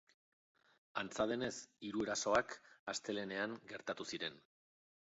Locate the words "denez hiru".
1.33-2.07